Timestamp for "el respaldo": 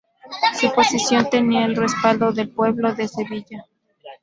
1.63-2.31